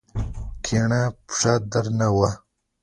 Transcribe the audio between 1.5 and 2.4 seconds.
درنه وه.